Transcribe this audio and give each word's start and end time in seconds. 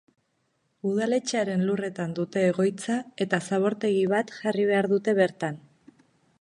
Udaletxearen 0.91 1.61
lurretan 1.67 2.15
dute 2.21 2.43
egoitza 2.53 2.97
eta 3.27 3.43
zabortegi 3.49 4.03
bat 4.17 4.35
jarri 4.39 4.69
behar 4.75 4.93
dute 4.95 5.19
bertan. 5.25 5.65